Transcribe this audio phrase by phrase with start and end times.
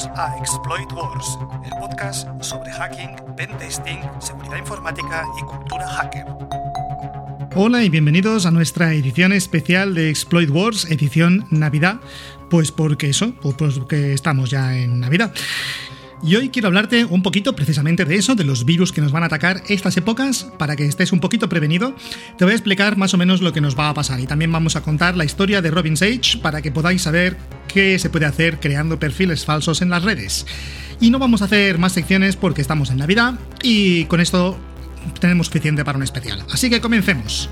[0.00, 6.24] Bienvenidos a Exploit Wars, el podcast sobre hacking, pentesting, seguridad informática y cultura hacker.
[7.54, 12.00] Hola y bienvenidos a nuestra edición especial de Exploit Wars, edición Navidad.
[12.48, 15.34] Pues porque eso, pues porque estamos ya en Navidad.
[16.22, 19.22] Y hoy quiero hablarte un poquito precisamente de eso, de los virus que nos van
[19.22, 21.94] a atacar estas épocas, para que estés un poquito prevenido.
[22.36, 24.52] Te voy a explicar más o menos lo que nos va a pasar y también
[24.52, 28.26] vamos a contar la historia de Robin Sage para que podáis saber qué se puede
[28.26, 30.46] hacer creando perfiles falsos en las redes.
[31.00, 34.58] Y no vamos a hacer más secciones porque estamos en Navidad y con esto
[35.20, 36.44] tenemos suficiente para un especial.
[36.50, 37.48] Así que comencemos.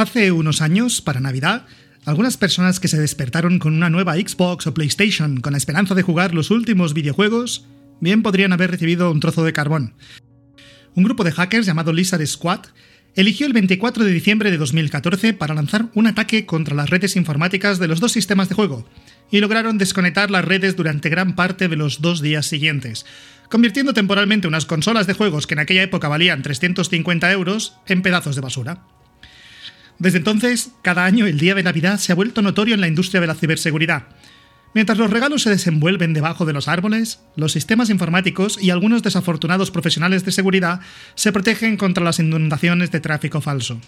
[0.00, 1.66] Hace unos años, para Navidad,
[2.06, 6.00] algunas personas que se despertaron con una nueva Xbox o PlayStation con la esperanza de
[6.00, 7.66] jugar los últimos videojuegos,
[8.00, 9.92] bien podrían haber recibido un trozo de carbón.
[10.94, 12.60] Un grupo de hackers llamado Lizard Squad
[13.14, 17.78] eligió el 24 de diciembre de 2014 para lanzar un ataque contra las redes informáticas
[17.78, 18.88] de los dos sistemas de juego,
[19.30, 23.04] y lograron desconectar las redes durante gran parte de los dos días siguientes,
[23.50, 28.34] convirtiendo temporalmente unas consolas de juegos que en aquella época valían 350 euros en pedazos
[28.34, 28.86] de basura.
[30.00, 33.20] Desde entonces, cada año el día de Navidad se ha vuelto notorio en la industria
[33.20, 34.04] de la ciberseguridad.
[34.72, 39.70] Mientras los regalos se desenvuelven debajo de los árboles, los sistemas informáticos y algunos desafortunados
[39.70, 40.80] profesionales de seguridad
[41.16, 43.78] se protegen contra las inundaciones de tráfico falso.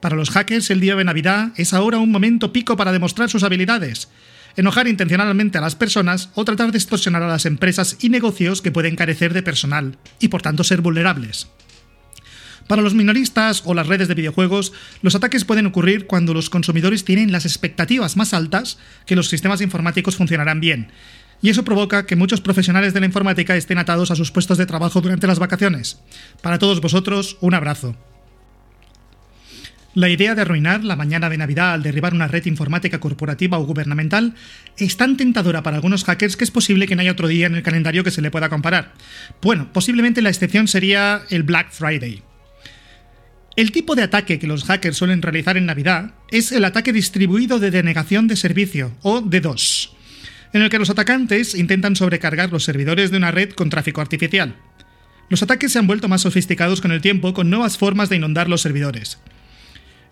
[0.00, 3.42] Para los hackers, el día de Navidad es ahora un momento pico para demostrar sus
[3.42, 4.08] habilidades,
[4.56, 8.72] enojar intencionalmente a las personas o tratar de extorsionar a las empresas y negocios que
[8.72, 11.48] pueden carecer de personal y por tanto ser vulnerables.
[12.70, 17.04] Para los minoristas o las redes de videojuegos, los ataques pueden ocurrir cuando los consumidores
[17.04, 20.92] tienen las expectativas más altas que los sistemas informáticos funcionarán bien,
[21.42, 24.66] y eso provoca que muchos profesionales de la informática estén atados a sus puestos de
[24.66, 26.00] trabajo durante las vacaciones.
[26.42, 27.96] Para todos vosotros, un abrazo.
[29.94, 33.66] La idea de arruinar la mañana de Navidad al derribar una red informática corporativa o
[33.66, 34.36] gubernamental
[34.78, 37.56] es tan tentadora para algunos hackers que es posible que no haya otro día en
[37.56, 38.92] el calendario que se le pueda comparar.
[39.42, 42.29] Bueno, posiblemente la excepción sería el Black Friday.
[43.56, 47.58] El tipo de ataque que los hackers suelen realizar en Navidad es el ataque distribuido
[47.58, 49.92] de denegación de servicio, o DDoS,
[50.52, 54.56] en el que los atacantes intentan sobrecargar los servidores de una red con tráfico artificial.
[55.28, 58.48] Los ataques se han vuelto más sofisticados con el tiempo con nuevas formas de inundar
[58.48, 59.18] los servidores.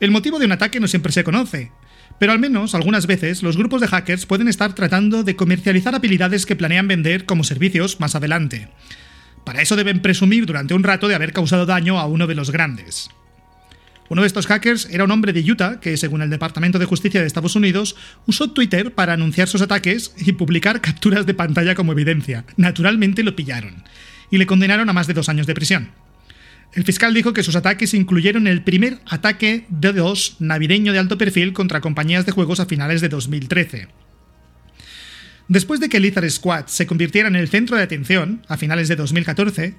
[0.01, 1.71] El motivo de un ataque no siempre se conoce,
[2.19, 6.45] pero al menos algunas veces los grupos de hackers pueden estar tratando de comercializar habilidades
[6.45, 8.69] que planean vender como servicios más adelante.
[9.45, 12.51] Para eso deben presumir durante un rato de haber causado daño a uno de los
[12.51, 13.11] grandes.
[14.09, 17.21] Uno de estos hackers era un hombre de Utah que, según el Departamento de Justicia
[17.21, 17.97] de Estados Unidos,
[18.27, 22.45] usó Twitter para anunciar sus ataques y publicar capturas de pantalla como evidencia.
[22.57, 23.85] Naturalmente lo pillaron
[24.31, 25.91] y le condenaron a más de dos años de prisión.
[26.75, 31.17] El fiscal dijo que sus ataques incluyeron el primer ataque de DDoS navideño de alto
[31.17, 33.89] perfil contra compañías de juegos a finales de 2013.
[35.49, 38.97] Después de que Lizard Squad se convirtiera en el centro de atención, a finales de
[38.97, 39.75] 2014,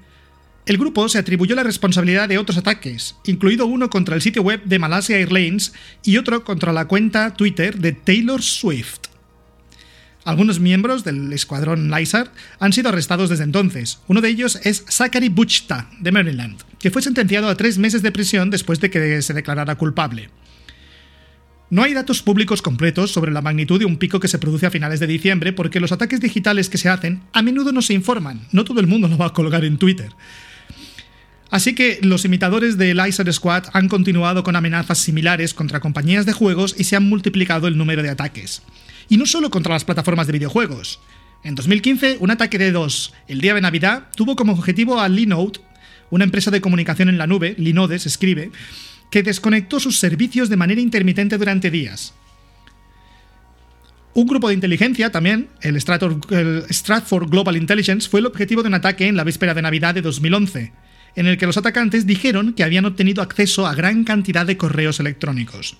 [0.69, 4.63] el grupo se atribuyó la responsabilidad de otros ataques, incluido uno contra el sitio web
[4.65, 8.99] de Malaysia Airlines y otro contra la cuenta Twitter de Taylor Swift.
[10.25, 13.97] Algunos miembros del escuadrón Lizard han sido arrestados desde entonces.
[14.07, 18.11] Uno de ellos es Zachary Buchta, de Maryland, que fue sentenciado a tres meses de
[18.11, 20.29] prisión después de que se declarara culpable.
[21.71, 24.71] No hay datos públicos completos sobre la magnitud de un pico que se produce a
[24.71, 28.47] finales de diciembre porque los ataques digitales que se hacen a menudo no se informan.
[28.51, 30.11] No todo el mundo lo va a colgar en Twitter.
[31.51, 36.33] Así que los imitadores de Lizard Squad han continuado con amenazas similares contra compañías de
[36.33, 38.61] juegos y se han multiplicado el número de ataques.
[39.09, 40.99] Y no solo contra las plataformas de videojuegos.
[41.43, 45.59] En 2015, un ataque de dos el día de Navidad tuvo como objetivo a Linode,
[46.11, 48.51] una empresa de comunicación en la nube, Linode se escribe,
[49.09, 52.13] que desconectó sus servicios de manera intermitente durante días.
[54.13, 59.07] Un grupo de inteligencia también, el, Stratford Global Intelligence, fue el objetivo de un ataque
[59.07, 60.73] en la víspera de Navidad de 2011,
[61.15, 64.99] en el que los atacantes dijeron que habían obtenido acceso a gran cantidad de correos
[64.99, 65.77] electrónicos.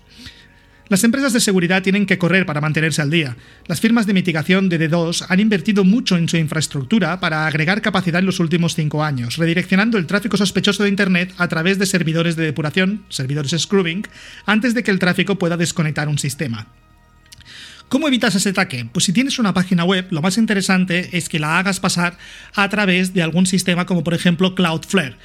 [0.90, 3.38] Las empresas de seguridad tienen que correr para mantenerse al día.
[3.68, 8.20] Las firmas de mitigación de D2 han invertido mucho en su infraestructura para agregar capacidad
[8.20, 12.36] en los últimos cinco años, redireccionando el tráfico sospechoso de Internet a través de servidores
[12.36, 14.08] de depuración, servidores scrubbing,
[14.48, 16.68] antes de que el tráfico pueda desconectar un sistema.
[17.90, 18.88] ¿Cómo evitas ese ataque?
[18.92, 22.20] Pues si tienes una página web, lo más interesante es que la hagas pasar
[22.54, 25.18] a través de algún sistema como por ejemplo Cloudflare.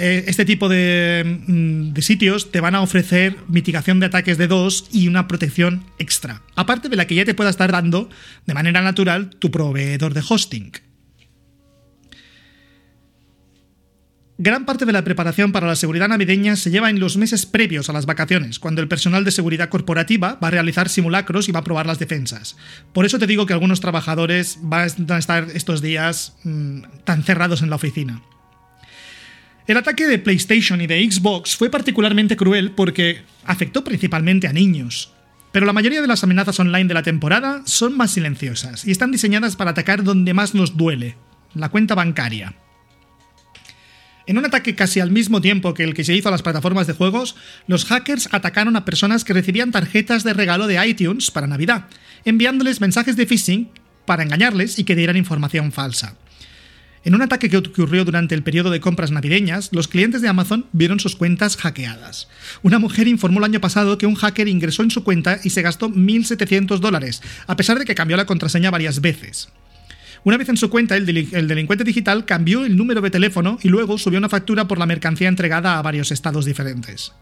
[0.00, 4.46] eh, este tipo de, mm, de, sitios te van a ofrecer mitigación de ataques de
[4.46, 8.08] 2 y una protección extra, aparte de la que ya te pueda estar dando
[8.46, 10.87] de manera natural tu proveedor de hosting.
[14.40, 17.90] Gran parte de la preparación para la seguridad navideña se lleva en los meses previos
[17.90, 21.58] a las vacaciones, cuando el personal de seguridad corporativa va a realizar simulacros y va
[21.58, 22.56] a probar las defensas.
[22.92, 27.62] Por eso te digo que algunos trabajadores van a estar estos días mmm, tan cerrados
[27.62, 28.22] en la oficina.
[29.66, 35.12] El ataque de PlayStation y de Xbox fue particularmente cruel porque afectó principalmente a niños.
[35.50, 39.10] Pero la mayoría de las amenazas online de la temporada son más silenciosas y están
[39.10, 41.16] diseñadas para atacar donde más nos duele,
[41.54, 42.54] la cuenta bancaria.
[44.28, 46.86] En un ataque casi al mismo tiempo que el que se hizo a las plataformas
[46.86, 47.34] de juegos,
[47.66, 51.86] los hackers atacaron a personas que recibían tarjetas de regalo de iTunes para Navidad,
[52.26, 53.70] enviándoles mensajes de phishing
[54.04, 56.16] para engañarles y que dieran información falsa.
[57.04, 60.66] En un ataque que ocurrió durante el periodo de compras navideñas, los clientes de Amazon
[60.72, 62.28] vieron sus cuentas hackeadas.
[62.62, 65.62] Una mujer informó el año pasado que un hacker ingresó en su cuenta y se
[65.62, 69.48] gastó 1.700 dólares, a pesar de que cambió la contraseña varias veces.
[70.24, 73.68] Una vez en su cuenta, el, el, delincuente digital cambió el número de teléfono y
[73.68, 77.12] luego subió una factura por la mercancía entregada a varios estados diferentes.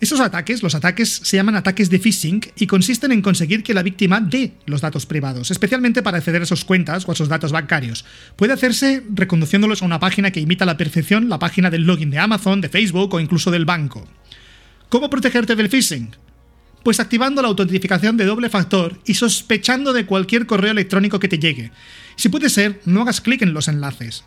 [0.00, 3.82] Esos ataques, los ataques, se llaman ataques de phishing y consisten en conseguir que la
[3.82, 7.52] víctima dé los datos privados, especialmente para acceder a sus cuentas o a sus datos
[7.52, 8.04] bancarios.
[8.36, 12.18] Puede hacerse reconduciéndolos a una página que imita la perfección la página del login de
[12.18, 14.06] Amazon, de Facebook o incluso del banco.
[14.90, 16.10] ¿Cómo protegerte del phishing?
[16.84, 21.38] Pues activando la autentificación de doble factor y sospechando de cualquier correo electrónico que te
[21.38, 21.72] llegue.
[22.14, 24.24] Si puede ser, no hagas clic en los enlaces.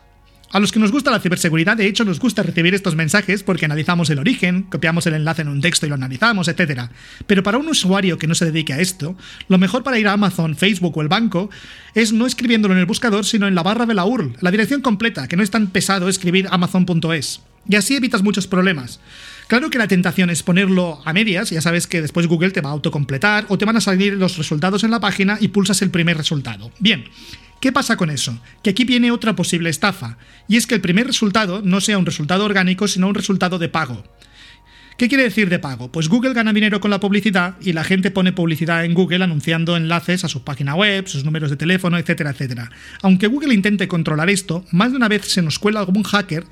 [0.50, 3.66] A los que nos gusta la ciberseguridad, de hecho, nos gusta recibir estos mensajes porque
[3.66, 6.88] analizamos el origen, copiamos el enlace en un texto y lo analizamos, etc.
[7.26, 9.14] Pero para un usuario que no se dedique a esto,
[9.48, 11.50] lo mejor para ir a Amazon, Facebook o el banco
[11.94, 14.80] es no escribiéndolo en el buscador, sino en la barra de la URL, la dirección
[14.80, 17.42] completa, que no es tan pesado escribir amazon.es.
[17.68, 19.00] Y así evitas muchos problemas.
[19.48, 22.68] Claro que la tentación es ponerlo a medias, ya sabes que después Google te va
[22.68, 25.90] a autocompletar o te van a salir los resultados en la página y pulsas el
[25.90, 26.70] primer resultado.
[26.80, 27.06] Bien,
[27.58, 28.38] ¿qué pasa con eso?
[28.62, 30.18] Que aquí viene otra posible estafa,
[30.48, 33.70] y es que el primer resultado no sea un resultado orgánico, sino un resultado de
[33.70, 34.04] pago.
[34.98, 35.92] ¿Qué quiere decir de pago?
[35.92, 39.76] Pues Google gana dinero con la publicidad y la gente pone publicidad en Google anunciando
[39.76, 42.72] enlaces a su página web, sus números de teléfono, etcétera, etcétera.
[43.02, 46.42] Aunque Google intente controlar esto, más de una vez se nos cuela algún hacker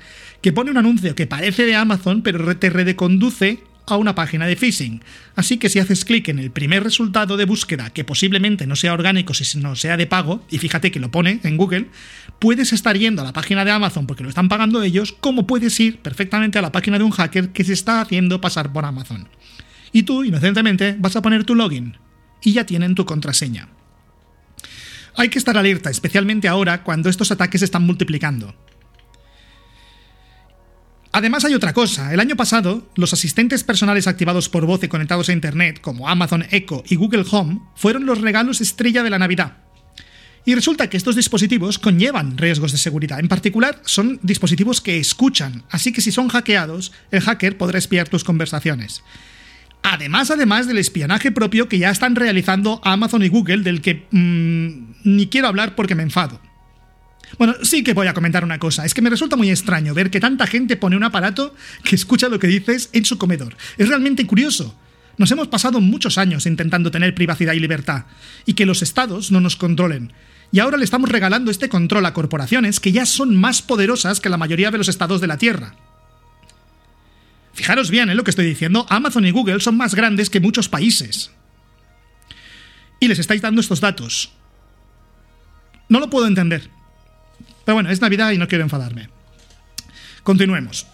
[0.41, 4.55] que pone un anuncio que parece de Amazon pero te redeconduce a una página de
[4.55, 5.01] phishing.
[5.35, 8.93] Así que si haces clic en el primer resultado de búsqueda, que posiblemente no sea
[8.93, 11.87] orgánico, sino sea de pago, y fíjate que lo pone en Google,
[12.39, 15.79] puedes estar yendo a la página de Amazon porque lo están pagando ellos, como puedes
[15.79, 19.27] ir perfectamente a la página de un hacker que se está haciendo pasar por Amazon.
[19.91, 21.97] Y tú, inocentemente, vas a poner tu login
[22.41, 23.69] y ya tienen tu contraseña.
[25.15, 28.53] Hay que estar alerta, especialmente ahora cuando estos ataques se están multiplicando.
[31.17, 35.29] Además hay otra cosa, el año pasado los asistentes personales activados por voz y conectados
[35.29, 39.57] a Internet, como Amazon Echo y Google Home, fueron los regalos estrella de la Navidad.
[40.45, 43.19] Y resulta que estos dispositivos conllevan riesgos de seguridad.
[43.19, 48.07] En particular, son dispositivos que escuchan, así que si son hackeados, el hacker podrá espiar
[48.07, 49.01] tus conversaciones.
[49.81, 54.93] Además, además del espionaje propio que ya están realizando Amazon y Google, del que mmm,
[55.03, 56.39] ni quiero hablar porque me enfado.
[57.37, 58.85] Bueno, sí que voy a comentar una cosa.
[58.85, 61.53] Es que me resulta muy extraño ver que tanta gente pone un aparato
[61.83, 63.55] que escucha lo que dices en su comedor.
[63.77, 64.75] Es realmente curioso.
[65.17, 68.05] Nos hemos pasado muchos años intentando tener privacidad y libertad,
[68.45, 70.13] y que los estados no nos controlen.
[70.51, 74.29] Y ahora le estamos regalando este control a corporaciones que ya son más poderosas que
[74.29, 75.75] la mayoría de los estados de la Tierra.
[77.53, 80.69] Fijaros bien en lo que estoy diciendo, Amazon y Google son más grandes que muchos
[80.69, 81.31] países.
[82.99, 84.31] Y les estáis dando estos datos.
[85.89, 86.69] No lo puedo entender.
[87.67, 89.09] Pero bueno, es Navidad y no quiero enfadarme.
[90.23, 90.87] Continuemos.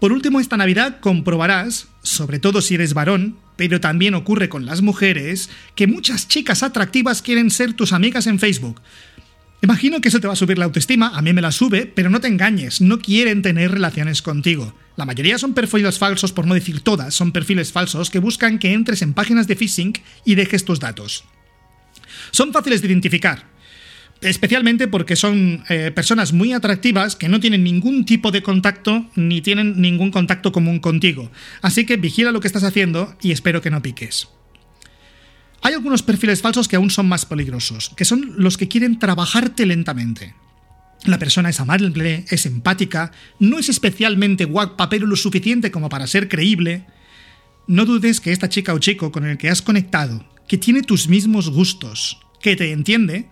[0.00, 4.80] Por último, esta Navidad comprobarás, sobre todo si eres varón, pero también ocurre con las
[4.80, 8.80] mujeres, que muchas chicas atractivas quieren ser tus amigas en Facebook.
[9.60, 12.08] Imagino que eso te va a subir la autoestima, a mí me la sube, pero
[12.08, 14.74] no te engañes, no quieren tener relaciones contigo.
[14.96, 18.72] La mayoría son perfiles falsos, por no decir todas, son perfiles falsos que buscan que
[18.72, 19.92] entres en páginas de phishing
[20.24, 21.24] y dejes tus datos.
[22.30, 23.53] Son fáciles de identificar,
[24.24, 29.40] especialmente porque son eh, personas muy atractivas que no tienen ningún tipo de contacto ni
[29.40, 31.30] tienen ningún contacto común contigo.
[31.62, 34.28] Así que vigila lo que estás haciendo y espero que no piques.
[35.62, 39.64] Hay algunos perfiles falsos que aún son más peligrosos, que son los que quieren trabajarte
[39.64, 40.34] lentamente.
[41.04, 46.06] La persona es amable, es empática, no es especialmente guapa, pero lo suficiente como para
[46.06, 46.86] ser creíble.
[47.66, 51.08] No dudes que esta chica o chico con el que has conectado, que tiene tus
[51.08, 53.28] mismos gustos, que te entiende,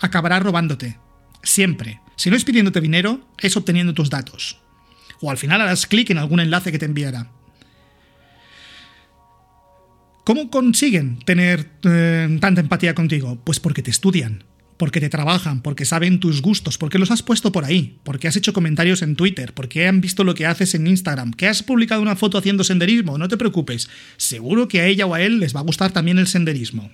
[0.00, 0.98] acabará robándote.
[1.42, 2.00] Siempre.
[2.16, 4.58] Si no es pidiéndote dinero, es obteniendo tus datos.
[5.20, 7.30] O al final harás clic en algún enlace que te enviará.
[10.24, 13.38] ¿Cómo consiguen tener eh, tanta empatía contigo?
[13.44, 14.42] Pues porque te estudian,
[14.76, 18.34] porque te trabajan, porque saben tus gustos, porque los has puesto por ahí, porque has
[18.34, 22.02] hecho comentarios en Twitter, porque han visto lo que haces en Instagram, que has publicado
[22.02, 25.54] una foto haciendo senderismo, no te preocupes, seguro que a ella o a él les
[25.54, 26.90] va a gustar también el senderismo.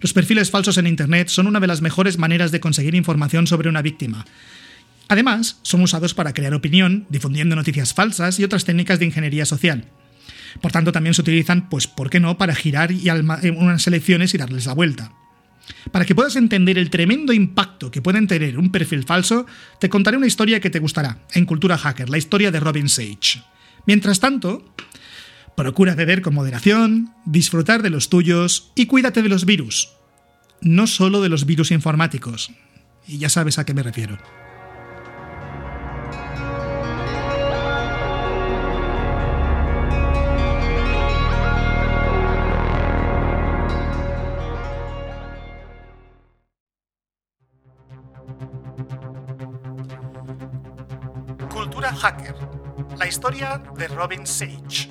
[0.00, 3.68] Los perfiles falsos en Internet son una de las mejores maneras de conseguir información sobre
[3.68, 4.24] una víctima.
[5.08, 9.86] Además, son usados para crear opinión, difundiendo noticias falsas y otras técnicas de ingeniería social.
[10.60, 14.38] Por tanto, también se utilizan, pues, ¿por qué no?, para girar y unas elecciones y
[14.38, 15.12] darles la vuelta.
[15.92, 19.46] Para que puedas entender el tremendo impacto que pueden tener un perfil falso,
[19.80, 23.42] te contaré una historia que te gustará, en Cultura Hacker, la historia de Robin Sage.
[23.86, 24.74] Mientras tanto,
[25.58, 29.90] procura beber con moderación, disfrutar de los tuyos y cuídate de los virus.
[30.60, 32.52] No solo de los virus informáticos.
[33.08, 34.18] Y ya sabes a qué me refiero.
[52.00, 52.36] Hacker,
[52.96, 54.88] la historia de Robin Sage.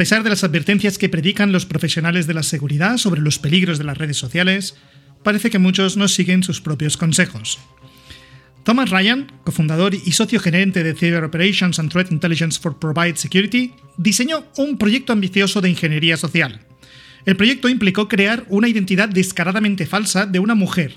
[0.00, 3.76] A pesar de las advertencias que predican los profesionales de la seguridad sobre los peligros
[3.76, 4.74] de las redes sociales,
[5.22, 7.58] parece que muchos no siguen sus propios consejos.
[8.64, 13.74] Thomas Ryan, cofundador y socio gerente de Cyber Operations and Threat Intelligence for Provide Security,
[13.98, 16.62] diseñó un proyecto ambicioso de ingeniería social.
[17.26, 20.94] El proyecto implicó crear una identidad descaradamente falsa de una mujer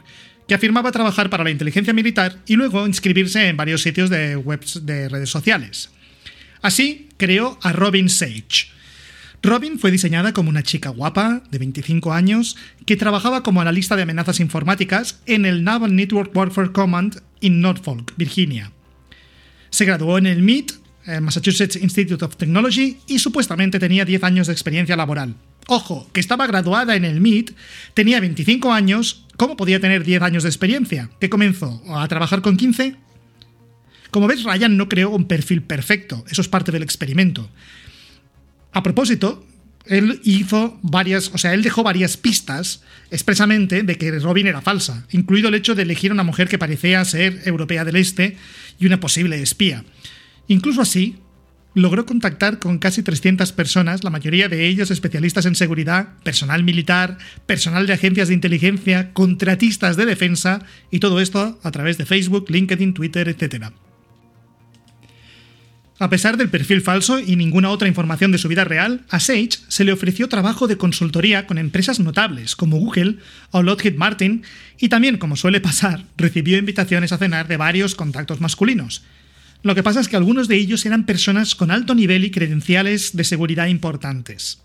[0.47, 4.85] que afirmaba trabajar para la inteligencia militar y luego inscribirse en varios sitios de webs
[4.85, 5.89] de redes sociales.
[6.61, 8.71] Así creó a Robin Sage.
[9.43, 14.03] Robin fue diseñada como una chica guapa, de 25 años, que trabajaba como analista de
[14.03, 18.71] amenazas informáticas en el Naval Network Warfare Command en Norfolk, Virginia.
[19.69, 20.71] Se graduó en el MIT,
[21.19, 25.35] Massachusetts Institute of Technology, y supuestamente tenía 10 años de experiencia laboral.
[25.67, 27.51] Ojo, que estaba graduada en el MIT,
[27.93, 31.09] tenía 25 años, ¿cómo podía tener 10 años de experiencia?
[31.19, 31.83] ¿Qué comenzó?
[31.93, 32.95] ¿A trabajar con 15?
[34.09, 37.49] Como ves, Ryan no creó un perfil perfecto, eso es parte del experimento.
[38.73, 39.45] A propósito,
[39.85, 45.05] él hizo varias, o sea, él dejó varias pistas expresamente de que Robin era falsa,
[45.11, 48.37] incluido el hecho de elegir a una mujer que parecía ser europea del Este
[48.79, 49.83] y una posible espía.
[50.47, 51.17] Incluso así,
[51.75, 57.17] logró contactar con casi 300 personas, la mayoría de ellos especialistas en seguridad, personal militar,
[57.45, 62.45] personal de agencias de inteligencia, contratistas de defensa, y todo esto a través de Facebook,
[62.49, 63.71] LinkedIn, Twitter, etc.
[65.99, 69.59] A pesar del perfil falso y ninguna otra información de su vida real, a Sage
[69.67, 73.17] se le ofreció trabajo de consultoría con empresas notables como Google
[73.51, 74.43] o Lockheed Martin
[74.79, 79.03] y también, como suele pasar, recibió invitaciones a cenar de varios contactos masculinos,
[79.63, 83.15] lo que pasa es que algunos de ellos eran personas con alto nivel y credenciales
[83.15, 84.62] de seguridad importantes.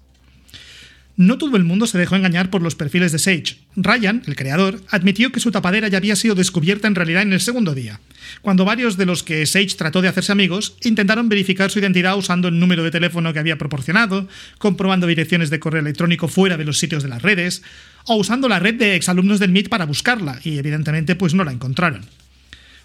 [1.18, 3.58] No todo el mundo se dejó engañar por los perfiles de Sage.
[3.75, 7.40] Ryan, el creador, admitió que su tapadera ya había sido descubierta en realidad en el
[7.40, 7.98] segundo día,
[8.40, 12.46] cuando varios de los que Sage trató de hacerse amigos intentaron verificar su identidad usando
[12.46, 16.78] el número de teléfono que había proporcionado, comprobando direcciones de correo electrónico fuera de los
[16.78, 17.64] sitios de las redes,
[18.04, 21.50] o usando la red de exalumnos del MIT para buscarla, y evidentemente pues no la
[21.50, 22.06] encontraron.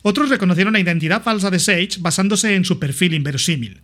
[0.02, 3.83] Otros reconocieron la identidad falsa de Sage basándose en su perfil inverosímil.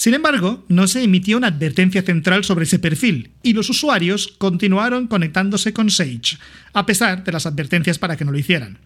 [0.00, 5.08] Sin embargo, no se emitió una advertencia central sobre ese perfil, y los usuarios continuaron
[5.08, 6.38] conectándose con Sage,
[6.72, 8.78] a pesar de las advertencias para que no lo hicieran.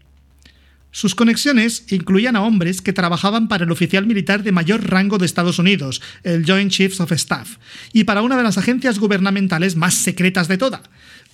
[0.90, 5.26] Sus conexiones incluían a hombres que trabajaban para el oficial militar de mayor rango de
[5.26, 7.58] Estados Unidos, el Joint Chiefs of Staff,
[7.92, 10.82] y para una de las agencias gubernamentales más secretas de toda,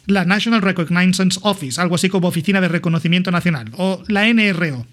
[0.05, 4.87] la National Reconnaissance Office, algo así como Oficina de Reconocimiento Nacional, o la NRO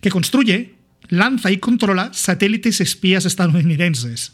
[0.00, 0.76] que construye,
[1.08, 4.32] lanza y controla satélites espías estadounidenses.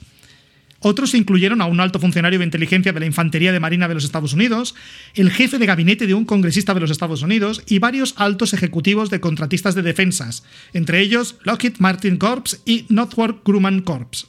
[0.81, 4.05] Otros incluyeron a un alto funcionario de inteligencia de la Infantería de Marina de los
[4.05, 4.77] Estados Unidos,
[5.15, 9.11] el jefe de gabinete de un congresista de los Estados Unidos y varios altos ejecutivos
[9.11, 14.29] de contratistas de defensas, entre ellos Lockheed Martin Corps y Northrop Grumman Corps.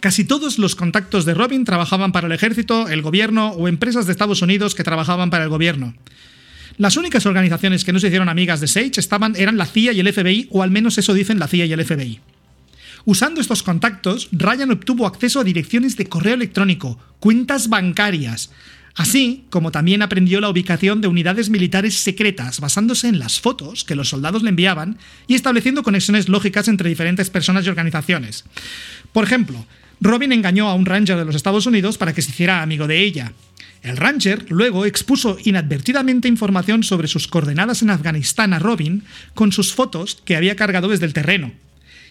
[0.00, 4.12] Casi todos los contactos de Robin trabajaban para el ejército, el gobierno o empresas de
[4.12, 5.94] Estados Unidos que trabajaban para el gobierno.
[6.78, 10.00] Las únicas organizaciones que no se hicieron amigas de Sage estaban, eran la CIA y
[10.00, 12.20] el FBI, o al menos eso dicen la CIA y el FBI.
[13.06, 18.50] Usando estos contactos, Ryan obtuvo acceso a direcciones de correo electrónico, cuentas bancarias,
[18.96, 23.94] así como también aprendió la ubicación de unidades militares secretas basándose en las fotos que
[23.94, 28.44] los soldados le enviaban y estableciendo conexiones lógicas entre diferentes personas y organizaciones.
[29.12, 29.64] Por ejemplo,
[30.00, 33.02] Robin engañó a un ranger de los Estados Unidos para que se hiciera amigo de
[33.02, 33.32] ella.
[33.82, 39.04] El Ranger luego expuso inadvertidamente información sobre sus coordenadas en Afganistán a Robin
[39.34, 41.52] con sus fotos que había cargado desde el terreno.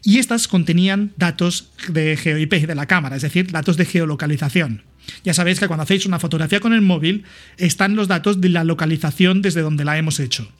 [0.04, 4.84] Y estas contenían datos de GeoIP de la cámara, es decir, datos de geolocalización.
[5.24, 7.24] Ya sabéis que cuando hacéis una fotografía con el móvil
[7.58, 10.52] están los datos de la localización desde donde la hemos hecho.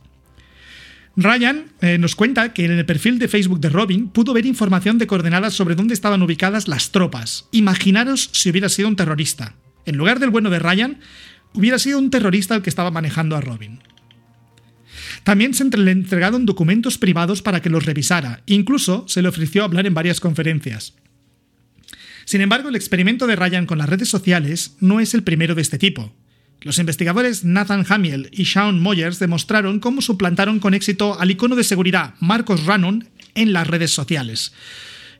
[1.18, 4.98] Ryan eh, nos cuenta que en el perfil de Facebook de Robin pudo ver información
[4.98, 7.48] de coordenadas sobre dónde estaban ubicadas las tropas.
[7.52, 9.54] Imaginaros si hubiera sido un terrorista.
[9.86, 11.00] En lugar del bueno de Ryan,
[11.54, 13.80] hubiera sido un terrorista el que estaba manejando a Robin.
[15.24, 18.42] También se le entregaron documentos privados para que los revisara.
[18.46, 20.94] Incluso se le ofreció hablar en varias conferencias.
[22.26, 25.62] Sin embargo, el experimento de Ryan con las redes sociales no es el primero de
[25.62, 26.14] este tipo.
[26.62, 31.64] Los investigadores Nathan Hamiel y Sean Moyers demostraron cómo suplantaron con éxito al icono de
[31.64, 34.54] seguridad Marcos Rannon en las redes sociales,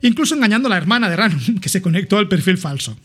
[0.02, 2.98] incluso engañando a la hermana de Rannon, que se conectó al perfil falso.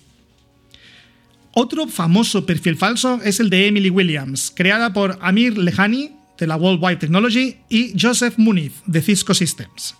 [1.53, 6.55] Otro famoso perfil falso es el de Emily Williams, creada por Amir Lehani de la
[6.55, 9.95] Worldwide Technology y Joseph Muniz de Cisco Systems.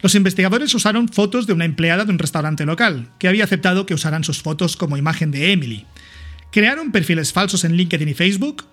[0.00, 3.94] Los investigadores usaron fotos de una empleada de un restaurante local, que había aceptado que
[3.94, 5.86] usaran sus fotos como imagen de Emily,
[6.52, 8.66] Crearon perfiles falsos en LinkedIn y Facebook,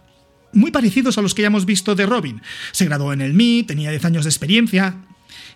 [0.51, 2.41] muy parecidos a los que ya hemos visto de Robin.
[2.74, 4.98] Se graduó en el MI, tenía 10 años de experiencia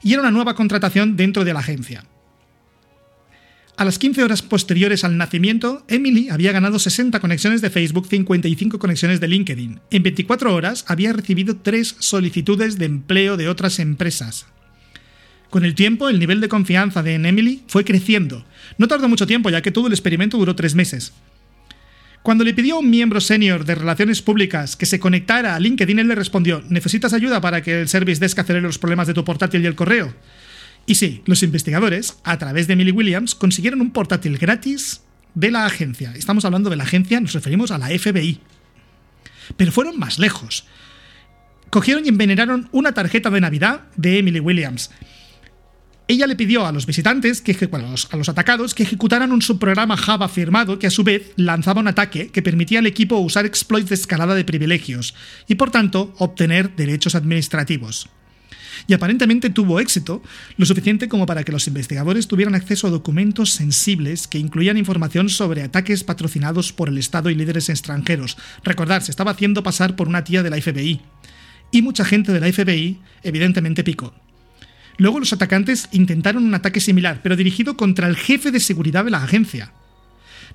[0.02, 2.06] y era una nueva contratación dentro de la agencia.
[3.76, 8.78] A las 15 horas posteriores al nacimiento, Emily había ganado 60 conexiones de Facebook, 55
[8.78, 9.80] conexiones de LinkedIn.
[9.90, 14.46] En 24 horas había recibido 3 solicitudes de empleo de otras empresas.
[15.50, 18.46] Con el tiempo, el nivel de confianza de Emily fue creciendo.
[18.78, 21.14] No tardó mucho tiempo, ya que todo el experimento duró 3 meses.
[22.22, 25.98] Cuando le pidió a un miembro senior de Relaciones Públicas que se conectara a LinkedIn,
[25.98, 29.26] él le respondió, ¿necesitas ayuda para que el Service Desk acelere los problemas de tu
[29.26, 30.14] portátil y el correo?
[30.86, 35.02] Y sí, los investigadores, a través de Millie Williams, consiguieron un portátil gratis
[35.34, 36.14] de la agencia.
[36.16, 38.40] Estamos hablando de la agencia, nos referimos a la FBI.
[39.56, 40.66] Pero fueron más lejos.
[41.70, 44.90] Cogieron y envenenaron una tarjeta de Navidad de Emily Williams
[46.08, 50.28] ella le pidió a los visitantes, que, a, los, atacados, que ejecutaran un subprograma Java
[50.28, 53.96] firmado que a su vez lanzaba un ataque que permitía al equipo usar exploits de
[53.96, 55.16] escalada de privilegios
[55.48, 58.10] y por tanto obtener derechos administrativos.
[58.88, 60.22] Y aparentemente tuvo éxito,
[60.58, 65.30] lo suficiente como para que los investigadores tuvieran acceso a documentos sensibles que incluían información
[65.30, 68.38] sobre ataques patrocinados por el Estado y líderes extranjeros.
[68.64, 71.02] Recordar, se estaba haciendo pasar por una tía de la FBI.
[71.72, 74.14] Y mucha gente de la FBI evidentemente picó.
[74.98, 79.12] Luego los atacantes intentaron un ataque similar, pero dirigido contra el jefe de seguridad de
[79.12, 79.74] la agencia.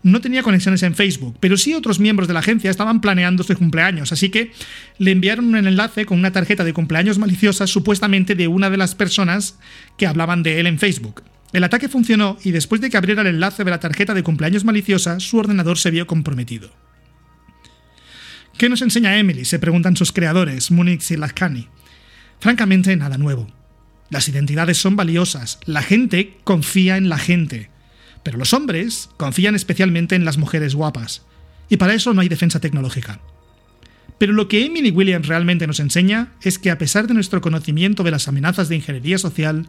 [0.02, 3.54] No tenía conexiones en Facebook, pero sí otros miembros de la agencia estaban planeando su
[3.56, 4.52] cumpleaños, así que
[4.98, 8.94] le enviaron un enlace con una tarjeta de cumpleaños maliciosa supuestamente de una de las
[8.94, 9.58] personas
[9.96, 11.24] que hablaban de él en Facebook.
[11.52, 14.64] El ataque funcionó y después de que abriera el enlace de la tarjeta de cumpleaños
[14.64, 16.70] maliciosa, su ordenador se vio comprometido.
[18.56, 19.44] ¿Qué nos enseña Emily?
[19.44, 21.68] se preguntan sus creadores, Munich y Laskani.
[22.40, 23.48] Francamente, nada nuevo.
[24.10, 27.70] Las identidades son valiosas, la gente confía en la gente,
[28.22, 31.22] pero los hombres confían especialmente en las mujeres guapas,
[31.68, 33.20] y para eso no hay defensa tecnológica.
[34.18, 38.02] Pero lo que Emily Williams realmente nos enseña es que a pesar de nuestro conocimiento
[38.02, 39.68] de las amenazas de ingeniería social,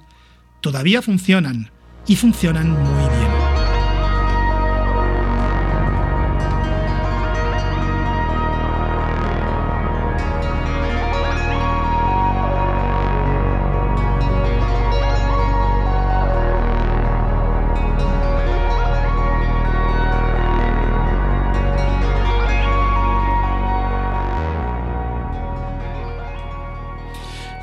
[0.61, 1.71] todavía funcionan,
[2.07, 3.38] y funcionan muy bien.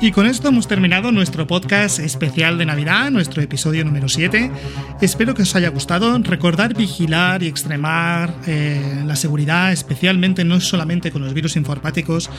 [0.07, 4.49] Y con esto hemos terminado nuestro podcast especial de Navidad, nuestro episodio número 7.
[5.01, 6.17] Espero que os haya gustado.
[6.19, 12.29] Recordar vigilar y extremar eh, la seguridad, especialmente no solamente con los virus informáticos.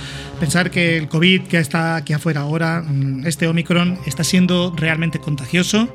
[0.40, 5.18] Pensar que el COVID que está aquí afuera ahora, mm, este Omicron, está siendo realmente
[5.18, 5.94] contagioso.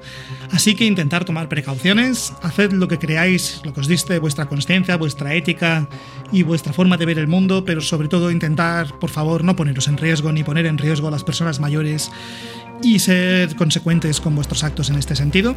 [0.51, 4.95] Así que intentar tomar precauciones, haced lo que creáis, lo que os diste vuestra conciencia,
[4.95, 5.89] vuestra ética
[6.31, 9.87] y vuestra forma de ver el mundo, pero sobre todo intentar, por favor, no poneros
[9.87, 12.11] en riesgo ni poner en riesgo a las personas mayores
[12.83, 15.55] y ser consecuentes con vuestros actos en este sentido.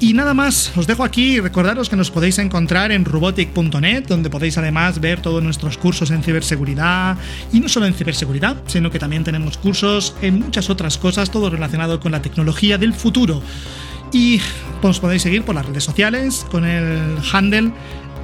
[0.00, 4.56] Y nada más, os dejo aquí recordaros que nos podéis encontrar en robotic.net, donde podéis
[4.56, 7.16] además ver todos nuestros cursos en ciberseguridad,
[7.52, 11.50] y no solo en ciberseguridad, sino que también tenemos cursos en muchas otras cosas, todo
[11.50, 13.42] relacionado con la tecnología del futuro.
[14.12, 14.40] Y
[14.82, 17.72] os podéis seguir por las redes sociales con el handle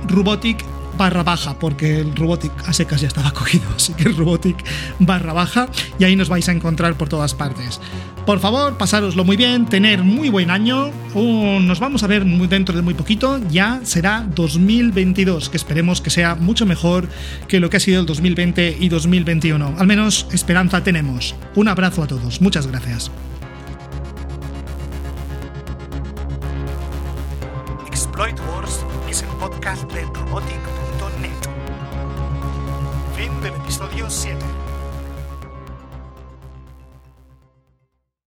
[0.06, 0.64] robotic
[0.96, 4.56] barra baja, porque el Robotic a secas ya estaba cogido, así que el Robotic
[4.98, 7.80] barra baja, y ahí nos vais a encontrar por todas partes.
[8.26, 10.90] Por favor, pasároslo muy bien, tener muy buen año.
[11.14, 16.10] nos vamos a ver muy dentro de muy poquito, ya será 2022, que esperemos que
[16.10, 17.08] sea mucho mejor
[17.48, 19.74] que lo que ha sido el 2020 y 2021.
[19.78, 21.34] Al menos esperanza tenemos.
[21.54, 23.10] Un abrazo a todos, muchas gracias.